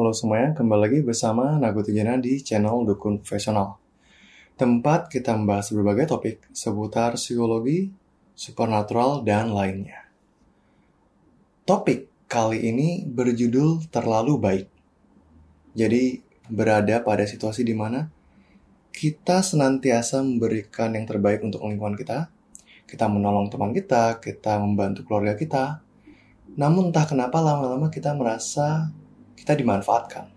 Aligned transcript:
Halo 0.00 0.16
semuanya, 0.16 0.56
kembali 0.56 0.80
lagi 0.80 0.98
bersama 1.04 1.60
Nagu 1.60 1.84
Tijana 1.84 2.16
di 2.16 2.40
channel 2.40 2.88
Dukun 2.88 3.20
Profesional. 3.20 3.76
Tempat 4.56 5.12
kita 5.12 5.36
membahas 5.36 5.76
berbagai 5.76 6.08
topik 6.08 6.40
seputar 6.56 7.20
psikologi, 7.20 7.92
supernatural, 8.32 9.20
dan 9.28 9.52
lainnya. 9.52 10.08
Topik 11.68 12.08
kali 12.32 12.72
ini 12.72 13.04
berjudul 13.04 13.92
Terlalu 13.92 14.40
Baik. 14.40 14.66
Jadi, 15.76 16.24
berada 16.48 17.04
pada 17.04 17.28
situasi 17.28 17.60
di 17.60 17.76
mana 17.76 18.08
kita 18.96 19.44
senantiasa 19.44 20.24
memberikan 20.24 20.96
yang 20.96 21.04
terbaik 21.04 21.44
untuk 21.44 21.60
lingkungan 21.68 22.00
kita, 22.00 22.32
kita 22.88 23.04
menolong 23.04 23.52
teman 23.52 23.76
kita, 23.76 24.16
kita 24.16 24.64
membantu 24.64 25.04
keluarga 25.04 25.36
kita, 25.36 25.84
namun 26.56 26.88
entah 26.88 27.04
kenapa 27.04 27.36
lama-lama 27.44 27.92
kita 27.92 28.16
merasa 28.16 28.96
kita 29.40 29.56
dimanfaatkan 29.56 30.28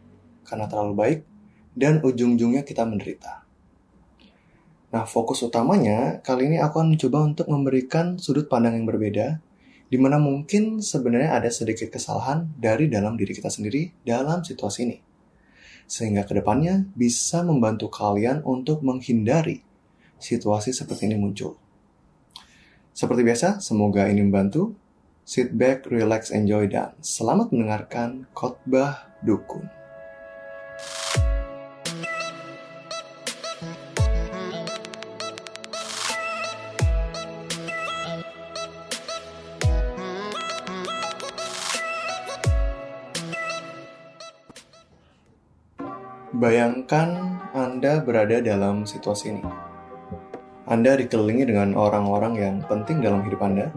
karena 0.47 0.65
terlalu 0.71 0.93
baik 0.95 1.19
dan 1.75 1.99
ujung-ujungnya 1.99 2.63
kita 2.63 2.87
menderita. 2.87 3.43
Nah, 4.93 5.09
fokus 5.09 5.41
utamanya 5.41 6.21
kali 6.21 6.53
ini 6.53 6.61
aku 6.61 6.79
akan 6.79 6.93
mencoba 6.95 7.17
untuk 7.25 7.47
memberikan 7.49 8.21
sudut 8.21 8.45
pandang 8.45 8.77
yang 8.77 8.85
berbeda, 8.85 9.41
di 9.89 9.97
mana 9.97 10.21
mungkin 10.21 10.85
sebenarnya 10.85 11.33
ada 11.33 11.49
sedikit 11.49 11.89
kesalahan 11.89 12.53
dari 12.55 12.87
dalam 12.93 13.17
diri 13.17 13.33
kita 13.33 13.49
sendiri 13.49 13.89
dalam 14.05 14.45
situasi 14.45 14.85
ini. 14.85 14.97
Sehingga 15.89 16.29
ke 16.29 16.37
depannya 16.37 16.85
bisa 16.93 17.41
membantu 17.41 17.89
kalian 17.89 18.45
untuk 18.45 18.85
menghindari 18.85 19.65
situasi 20.21 20.71
seperti 20.71 21.09
ini 21.09 21.17
muncul. 21.17 21.57
Seperti 22.93 23.25
biasa, 23.25 23.65
semoga 23.65 24.05
ini 24.05 24.21
membantu 24.21 24.77
Sit 25.23 25.55
back, 25.55 25.87
relax, 25.87 26.35
enjoy, 26.35 26.67
dan 26.67 26.99
selamat 26.99 27.55
mendengarkan 27.55 28.27
khotbah 28.35 29.07
dukun. 29.23 29.71
Bayangkan 46.35 47.39
Anda 47.55 48.03
berada 48.03 48.43
dalam 48.43 48.83
situasi 48.83 49.39
ini. 49.39 49.43
Anda 50.67 50.99
dikelilingi 50.99 51.47
dengan 51.47 51.79
orang-orang 51.79 52.33
yang 52.35 52.55
penting 52.67 52.99
dalam 52.99 53.23
hidup 53.23 53.39
Anda, 53.39 53.71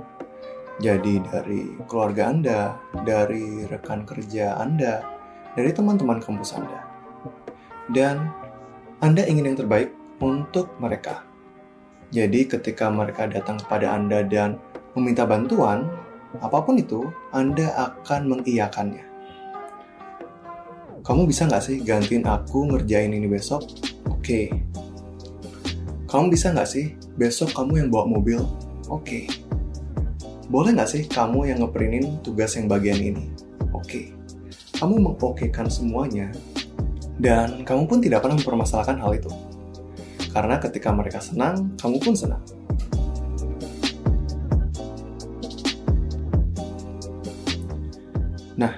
jadi 0.76 1.24
dari 1.24 1.72
keluarga 1.88 2.28
Anda, 2.28 2.76
dari 3.00 3.64
rekan 3.64 4.04
kerja 4.04 4.60
Anda, 4.60 5.00
dari 5.56 5.72
teman-teman 5.72 6.20
kampus 6.20 6.52
Anda. 6.52 6.84
Dan 7.88 8.28
Anda 9.00 9.24
ingin 9.24 9.52
yang 9.52 9.58
terbaik 9.64 9.88
untuk 10.20 10.76
mereka. 10.76 11.24
Jadi 12.12 12.44
ketika 12.44 12.92
mereka 12.92 13.24
datang 13.24 13.56
kepada 13.56 13.96
Anda 13.96 14.20
dan 14.20 14.60
meminta 14.92 15.24
bantuan, 15.24 15.88
apa 16.44 16.60
pun 16.60 16.76
itu, 16.76 17.08
Anda 17.32 17.72
akan 17.96 18.36
mengiyakannya. 18.36 19.04
Kamu 21.00 21.24
bisa 21.24 21.48
nggak 21.48 21.64
sih 21.64 21.80
gantiin 21.80 22.28
aku 22.28 22.68
ngerjain 22.68 23.16
ini 23.16 23.24
besok? 23.24 23.64
Oke. 24.12 24.52
Kamu 26.04 26.28
bisa 26.28 26.52
nggak 26.52 26.68
sih 26.68 26.92
besok 27.16 27.56
kamu 27.56 27.80
yang 27.80 27.88
bawa 27.88 28.04
mobil? 28.10 28.44
Oke 28.92 29.45
boleh 30.46 30.70
nggak 30.78 30.90
sih 30.90 31.02
kamu 31.10 31.50
yang 31.50 31.58
ngeprintin 31.62 32.22
tugas 32.22 32.54
yang 32.54 32.70
bagian 32.70 32.98
ini? 33.02 33.26
Oke, 33.74 34.14
kamu 34.78 35.02
mengokekan 35.02 35.66
semuanya, 35.66 36.30
dan 37.16 37.64
kamu 37.64 37.88
pun 37.88 37.98
tidak 37.98 38.22
pernah 38.22 38.36
mempermasalahkan 38.38 39.00
hal 39.00 39.12
itu. 39.16 39.32
Karena 40.30 40.60
ketika 40.60 40.92
mereka 40.92 41.18
senang, 41.18 41.72
kamu 41.80 41.96
pun 41.98 42.14
senang. 42.14 42.44
Nah, 48.56 48.72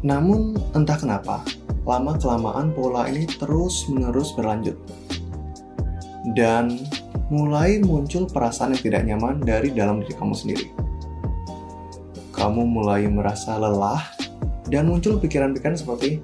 namun 0.00 0.56
entah 0.76 0.96
kenapa, 0.96 1.44
lama-kelamaan 1.84 2.72
pola 2.72 3.08
ini 3.08 3.24
terus-menerus 3.24 4.32
berlanjut. 4.36 4.76
Dan 6.36 6.80
mulai 7.32 7.80
muncul 7.80 8.28
perasaan 8.28 8.76
yang 8.76 8.82
tidak 8.84 9.02
nyaman 9.08 9.40
dari 9.40 9.72
dalam 9.72 10.04
diri 10.04 10.12
kamu 10.12 10.36
sendiri. 10.36 10.68
Kamu 12.36 12.68
mulai 12.68 13.08
merasa 13.08 13.56
lelah 13.56 14.04
dan 14.68 14.92
muncul 14.92 15.16
pikiran-pikiran 15.16 15.80
seperti, 15.80 16.20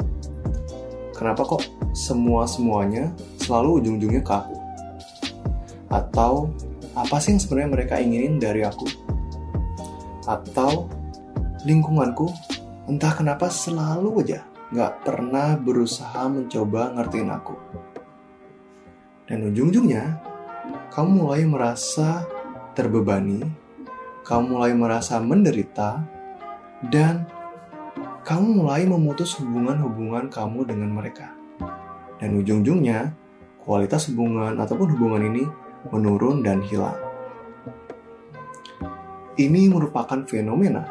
kenapa 1.17 1.49
kok 1.49 1.65
semua-semuanya 1.97 3.09
selalu 3.41 3.81
ujung-ujungnya 3.81 4.21
ke 4.21 4.33
aku? 4.37 4.57
Atau, 5.89 6.53
apa 6.93 7.17
sih 7.25 7.33
yang 7.33 7.41
sebenarnya 7.41 7.71
mereka 7.73 7.95
inginin 7.97 8.37
dari 8.37 8.61
aku? 8.69 8.85
Atau, 10.29 10.93
lingkunganku 11.65 12.29
entah 12.85 13.17
kenapa 13.17 13.49
selalu 13.49 14.29
aja 14.29 14.45
nggak 14.69 15.09
pernah 15.09 15.57
berusaha 15.57 16.29
mencoba 16.29 16.93
ngertiin 17.01 17.33
aku. 17.33 17.57
Dan 19.25 19.49
ujung-ujungnya, 19.49 20.28
kamu 20.89 21.25
mulai 21.25 21.43
merasa 21.45 22.25
terbebani, 22.73 23.45
kamu 24.25 24.45
mulai 24.57 24.73
merasa 24.73 25.21
menderita, 25.21 26.01
dan 26.89 27.29
kamu 28.25 28.63
mulai 28.65 28.85
memutus 28.85 29.37
hubungan-hubungan 29.41 30.29
kamu 30.29 30.69
dengan 30.69 30.91
mereka. 30.93 31.33
Dan 32.21 32.41
ujung-ujungnya, 32.41 33.13
kualitas 33.63 34.09
hubungan 34.13 34.57
ataupun 34.57 34.89
hubungan 34.97 35.23
ini 35.29 35.45
menurun 35.93 36.41
dan 36.41 36.65
hilang. 36.65 36.97
Ini 39.39 39.71
merupakan 39.71 40.27
fenomena 40.27 40.83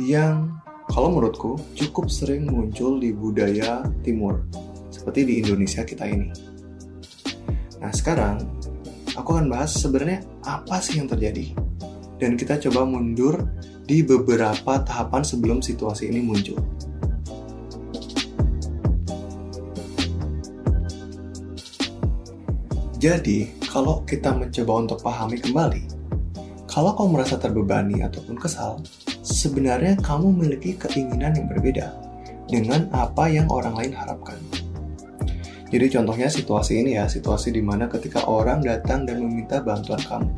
yang 0.00 0.56
kalau 0.88 1.12
menurutku 1.12 1.60
cukup 1.76 2.08
sering 2.08 2.48
muncul 2.48 2.96
di 2.96 3.12
budaya 3.12 3.84
timur, 4.00 4.46
seperti 4.88 5.20
di 5.26 5.34
Indonesia 5.44 5.84
kita 5.84 6.08
ini. 6.08 6.32
Nah 7.82 7.92
sekarang 7.92 8.53
aku 9.14 9.38
akan 9.38 9.46
bahas 9.50 9.74
sebenarnya 9.78 10.22
apa 10.42 10.82
sih 10.82 10.98
yang 10.98 11.06
terjadi. 11.06 11.54
Dan 12.18 12.38
kita 12.38 12.58
coba 12.68 12.86
mundur 12.86 13.42
di 13.84 14.02
beberapa 14.02 14.80
tahapan 14.82 15.22
sebelum 15.22 15.58
situasi 15.60 16.10
ini 16.10 16.22
muncul. 16.22 16.58
Jadi, 23.04 23.52
kalau 23.68 24.00
kita 24.08 24.32
mencoba 24.32 24.72
untuk 24.80 24.98
pahami 25.04 25.36
kembali, 25.36 25.82
kalau 26.64 26.96
kamu 26.96 27.20
merasa 27.20 27.36
terbebani 27.36 28.00
ataupun 28.00 28.40
kesal, 28.40 28.80
sebenarnya 29.20 30.00
kamu 30.00 30.32
memiliki 30.32 30.72
keinginan 30.80 31.36
yang 31.36 31.46
berbeda 31.52 31.92
dengan 32.48 32.88
apa 32.96 33.28
yang 33.28 33.44
orang 33.52 33.76
lain 33.76 33.92
harapkan. 33.92 34.40
Jadi 35.74 35.90
contohnya 35.90 36.30
situasi 36.30 36.86
ini 36.86 36.94
ya, 36.94 37.10
situasi 37.10 37.50
di 37.50 37.58
mana 37.58 37.90
ketika 37.90 38.22
orang 38.30 38.62
datang 38.62 39.02
dan 39.10 39.18
meminta 39.18 39.58
bantuan 39.58 39.98
kamu. 40.06 40.30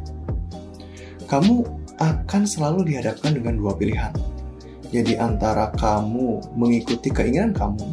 Kamu 1.28 1.56
akan 2.00 2.42
selalu 2.48 2.88
dihadapkan 2.88 3.36
dengan 3.36 3.60
dua 3.60 3.76
pilihan. 3.76 4.16
Jadi 4.88 5.20
antara 5.20 5.76
kamu 5.76 6.56
mengikuti 6.56 7.12
keinginan 7.12 7.52
kamu, 7.52 7.84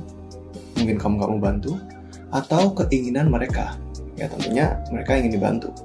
mungkin 0.79 0.95
kamu 0.95 1.15
kamu 1.19 1.35
bantu, 1.43 1.75
atau 2.31 2.71
keinginan 2.79 3.27
mereka. 3.27 3.75
Ya 4.15 4.31
tentunya 4.31 4.79
mereka 4.87 5.19
ingin 5.19 5.35
dibantu. 5.35 5.75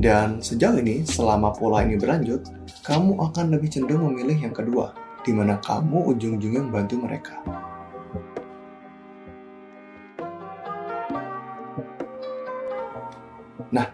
Dan 0.00 0.40
sejauh 0.40 0.80
ini, 0.80 1.04
selama 1.04 1.52
pola 1.52 1.84
ini 1.84 2.00
berlanjut, 2.00 2.48
kamu 2.88 3.20
akan 3.20 3.52
lebih 3.52 3.68
cenderung 3.68 4.16
memilih 4.16 4.48
yang 4.48 4.56
kedua, 4.56 4.96
di 5.28 5.36
mana 5.36 5.60
kamu 5.60 6.08
ujung-ujungnya 6.08 6.64
membantu 6.64 7.04
mereka. 7.04 7.36
Nah, 13.68 13.86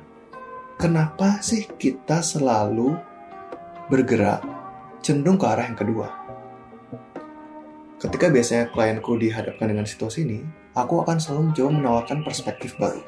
kenapa 0.79 1.43
sih 1.43 1.67
kita 1.67 2.23
selalu 2.23 2.95
bergerak 3.91 4.43
cenderung 5.03 5.35
ke 5.35 5.47
arah 5.51 5.67
yang 5.67 5.79
kedua? 5.79 6.09
Ketika 7.99 8.29
biasanya 8.29 8.71
klienku 8.71 9.17
dihadapkan 9.17 9.67
dengan 9.67 9.89
situasi 9.89 10.29
ini, 10.29 10.45
aku 10.77 11.03
akan 11.03 11.17
selalu 11.19 11.51
mencoba 11.51 11.71
menawarkan 11.73 12.21
perspektif 12.23 12.77
baru. 12.77 13.01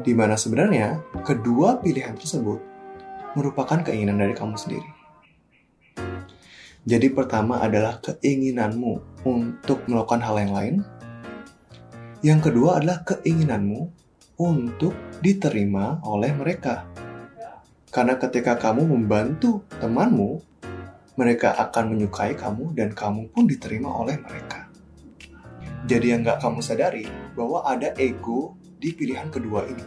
Di 0.00 0.10
mana 0.10 0.34
sebenarnya 0.34 0.98
kedua 1.22 1.78
pilihan 1.78 2.18
tersebut 2.18 2.58
merupakan 3.38 3.78
keinginan 3.84 4.18
dari 4.18 4.34
kamu 4.34 4.58
sendiri. 4.58 4.90
Jadi 6.84 7.08
pertama 7.14 7.62
adalah 7.64 8.02
keinginanmu 8.02 9.24
untuk 9.24 9.86
melakukan 9.88 10.20
hal 10.20 10.36
yang 10.42 10.52
lain. 10.52 10.74
Yang 12.20 12.40
kedua 12.50 12.80
adalah 12.80 13.04
keinginanmu 13.04 14.03
untuk 14.40 14.94
diterima 15.22 16.02
oleh 16.02 16.34
mereka. 16.34 16.86
Karena 17.94 18.18
ketika 18.18 18.58
kamu 18.58 18.90
membantu 18.90 19.62
temanmu, 19.78 20.42
mereka 21.14 21.54
akan 21.54 21.94
menyukai 21.94 22.34
kamu 22.34 22.74
dan 22.74 22.90
kamu 22.90 23.30
pun 23.30 23.46
diterima 23.46 23.86
oleh 23.94 24.18
mereka. 24.18 24.66
Jadi 25.86 26.10
yang 26.10 26.26
nggak 26.26 26.42
kamu 26.42 26.58
sadari 26.58 27.06
bahwa 27.38 27.62
ada 27.62 27.94
ego 27.94 28.58
di 28.82 28.90
pilihan 28.90 29.30
kedua 29.30 29.62
ini. 29.70 29.86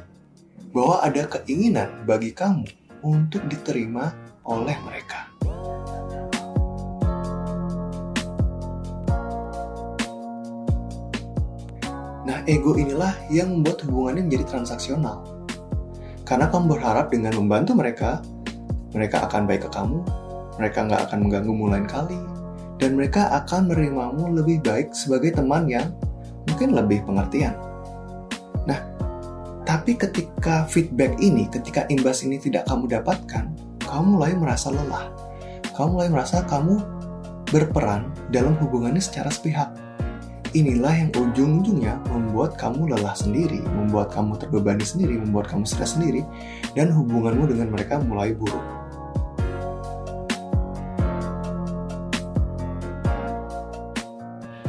Bahwa 0.72 1.04
ada 1.04 1.28
keinginan 1.28 2.08
bagi 2.08 2.32
kamu 2.32 2.64
untuk 3.04 3.44
diterima 3.52 4.16
oleh 4.48 4.78
mereka. 4.88 5.37
Nah, 12.28 12.44
ego 12.44 12.76
inilah 12.76 13.16
yang 13.32 13.56
membuat 13.56 13.88
hubungannya 13.88 14.28
menjadi 14.28 14.46
transaksional. 14.52 15.24
Karena 16.28 16.52
kamu 16.52 16.76
berharap 16.76 17.08
dengan 17.08 17.40
membantu 17.40 17.72
mereka, 17.72 18.20
mereka 18.92 19.32
akan 19.32 19.48
baik 19.48 19.64
ke 19.64 19.70
kamu, 19.72 20.04
mereka 20.60 20.84
nggak 20.84 21.02
akan 21.08 21.20
mengganggumu 21.24 21.72
lain 21.72 21.88
kali, 21.88 22.20
dan 22.84 23.00
mereka 23.00 23.32
akan 23.32 23.72
menerimamu 23.72 24.36
lebih 24.36 24.60
baik 24.60 24.92
sebagai 24.92 25.40
teman 25.40 25.72
yang 25.72 25.88
mungkin 26.52 26.76
lebih 26.76 27.08
pengertian. 27.08 27.56
Nah, 28.68 28.84
tapi 29.64 29.96
ketika 29.96 30.68
feedback 30.68 31.16
ini, 31.24 31.48
ketika 31.48 31.88
imbas 31.88 32.28
ini 32.28 32.44
tidak 32.44 32.68
kamu 32.68 32.92
dapatkan, 32.92 33.56
kamu 33.88 34.20
mulai 34.20 34.36
merasa 34.36 34.68
lelah. 34.68 35.08
Kamu 35.80 35.96
mulai 35.96 36.12
merasa 36.12 36.44
kamu 36.44 36.76
berperan 37.48 38.12
dalam 38.36 38.60
hubungannya 38.60 39.00
secara 39.00 39.32
sepihak 39.32 39.88
inilah 40.56 40.94
yang 40.96 41.10
ujung-ujungnya 41.12 42.00
membuat 42.38 42.54
kamu 42.54 42.94
lelah 42.94 43.18
sendiri, 43.18 43.57
membuat 43.66 44.13
kamu 44.13 44.38
terbebani 44.38 44.86
sendiri, 44.86 45.18
membuat 45.18 45.50
kamu 45.50 45.66
stres 45.66 45.98
sendiri, 45.98 46.22
dan 46.78 46.94
hubunganmu 46.94 47.50
dengan 47.50 47.74
mereka 47.74 47.98
mulai 47.98 48.38
buruk. 48.38 48.62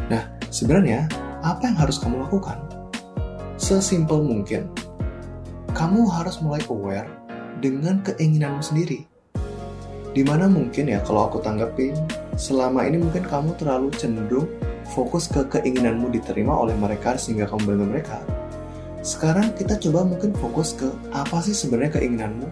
Nah, 0.09 0.33
sebenarnya 0.49 1.13
apa 1.45 1.69
yang 1.69 1.77
harus 1.77 2.01
kamu 2.01 2.25
lakukan? 2.25 2.57
Sesimpel 3.61 4.25
mungkin, 4.25 4.73
kamu 5.77 6.09
harus 6.09 6.41
mulai 6.41 6.65
aware 6.73 7.05
dengan 7.61 8.01
keinginanmu 8.01 8.65
sendiri. 8.65 9.05
Di 10.17 10.25
mana 10.25 10.49
mungkin 10.49 10.89
ya 10.89 11.05
kalau 11.05 11.29
aku 11.29 11.45
tanggapin, 11.45 11.93
selama 12.33 12.89
ini 12.89 12.97
mungkin 12.97 13.29
kamu 13.29 13.53
terlalu 13.61 13.93
cenderung 13.93 14.49
fokus 14.93 15.29
ke 15.29 15.45
keinginanmu 15.47 16.09
diterima 16.13 16.57
oleh 16.57 16.75
mereka 16.75 17.17
sehingga 17.21 17.45
kamu 17.49 17.75
bantu 17.75 17.85
mereka. 17.89 18.19
Sekarang 19.05 19.55
kita 19.55 19.79
coba 19.79 20.05
mungkin 20.05 20.35
fokus 20.37 20.75
ke 20.75 20.89
apa 21.15 21.39
sih 21.45 21.55
sebenarnya 21.55 22.01
keinginanmu 22.01 22.49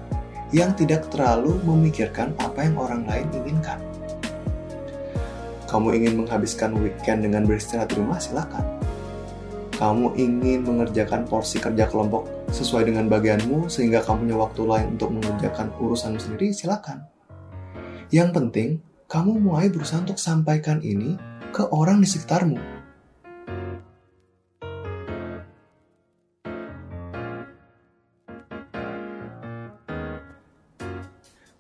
yang 0.55 0.73
tidak 0.79 1.11
terlalu 1.11 1.59
memikirkan 1.67 2.31
apa 2.39 2.63
yang 2.63 2.79
orang 2.79 3.03
lain 3.09 3.27
inginkan. 3.35 3.83
Kamu 5.67 5.91
ingin 5.99 6.23
menghabiskan 6.23 6.79
weekend 6.79 7.27
dengan 7.27 7.43
beristirahat 7.43 7.91
di 7.91 7.99
rumah, 7.99 8.23
silakan. 8.23 8.63
Kamu 9.75 10.15
ingin 10.15 10.63
mengerjakan 10.63 11.27
porsi 11.27 11.59
kerja 11.59 11.91
kelompok 11.91 12.31
sesuai 12.55 12.87
dengan 12.89 13.11
bagianmu 13.11 13.67
sehingga 13.67 14.01
kamu 14.01 14.31
punya 14.31 14.37
waktu 14.39 14.63
lain 14.63 14.87
untuk 14.97 15.11
mengerjakan 15.13 15.69
urusanmu 15.77 16.17
sendiri, 16.23 16.55
silakan. 16.55 17.05
Yang 18.15 18.29
penting, 18.33 18.69
kamu 19.11 19.43
mulai 19.43 19.67
berusaha 19.67 20.01
untuk 20.01 20.23
sampaikan 20.23 20.79
ini 20.81 21.19
ke 21.57 21.65
orang 21.73 22.05
di 22.05 22.09
sekitarmu. 22.13 22.61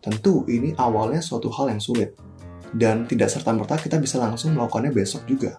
Tentu 0.05 0.45
ini 0.53 0.77
awalnya 0.77 1.25
suatu 1.25 1.49
hal 1.49 1.73
yang 1.73 1.81
sulit, 1.81 2.13
dan 2.77 3.09
tidak 3.09 3.33
serta-merta 3.33 3.81
kita 3.81 3.97
bisa 3.97 4.21
langsung 4.21 4.53
melakukannya 4.53 4.93
besok 4.93 5.25
juga. 5.25 5.57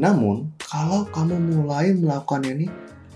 Namun, 0.00 0.56
kalau 0.56 1.04
kamu 1.12 1.36
mulai 1.52 1.92
melakukannya 1.92 2.64
ini 2.64 2.66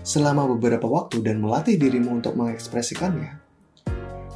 selama 0.05 0.45
beberapa 0.45 0.85
waktu 0.85 1.25
dan 1.25 1.41
melatih 1.41 1.73
dirimu 1.75 2.21
untuk 2.21 2.37
mengekspresikannya, 2.37 3.41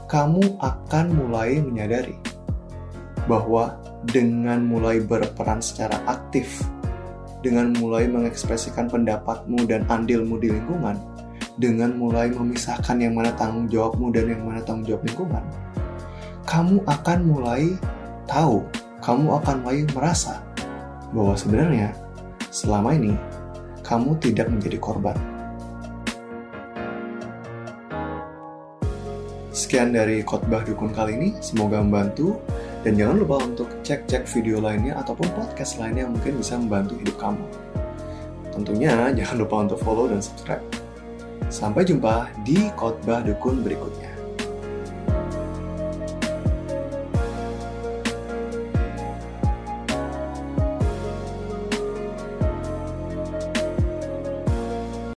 kamu 0.09 0.57
akan 0.57 1.05
mulai 1.13 1.61
menyadari 1.61 2.17
bahwa 3.29 3.77
dengan 4.09 4.65
mulai 4.65 4.97
berperan 5.01 5.61
secara 5.61 6.01
aktif, 6.09 6.65
dengan 7.45 7.73
mulai 7.77 8.09
mengekspresikan 8.09 8.89
pendapatmu 8.89 9.65
dan 9.69 9.85
andilmu 9.89 10.41
di 10.41 10.49
lingkungan, 10.49 10.97
dengan 11.61 11.93
mulai 11.93 12.33
memisahkan 12.33 12.97
yang 12.97 13.13
mana 13.13 13.29
tanggung 13.37 13.69
jawabmu 13.69 14.09
dan 14.09 14.33
yang 14.33 14.41
mana 14.41 14.61
tanggung 14.65 14.89
jawab 14.89 15.05
lingkungan, 15.05 15.43
kamu 16.49 16.81
akan 16.89 17.19
mulai 17.21 17.63
tahu, 18.25 18.65
kamu 19.05 19.37
akan 19.37 19.55
mulai 19.61 19.85
merasa 19.93 20.41
bahwa 21.13 21.37
sebenarnya 21.37 21.93
selama 22.49 22.97
ini 22.97 23.13
kamu 23.85 24.17
tidak 24.23 24.47
menjadi 24.49 24.77
korban. 24.81 25.17
Sekian 29.51 29.91
dari 29.91 30.23
khotbah 30.23 30.63
dukun 30.63 30.95
kali 30.95 31.19
ini, 31.19 31.29
semoga 31.43 31.83
membantu 31.83 32.39
dan 32.81 32.97
jangan 32.97 33.21
lupa 33.21 33.37
untuk 33.45 33.69
cek-cek 33.85 34.25
video 34.25 34.57
lainnya 34.57 34.97
ataupun 34.97 35.29
podcast 35.37 35.77
lainnya 35.77 36.09
yang 36.09 36.13
mungkin 36.17 36.41
bisa 36.41 36.57
membantu 36.57 36.97
hidup 36.97 37.17
kamu. 37.21 37.45
Tentunya 38.51 39.13
jangan 39.15 39.37
lupa 39.37 39.55
untuk 39.69 39.79
follow 39.81 40.05
dan 40.09 40.21
subscribe. 40.21 40.65
Sampai 41.51 41.83
jumpa 41.85 42.31
di 42.41 42.71
khotbah 42.73 43.21
dukun 43.21 43.61
berikutnya. 43.61 44.20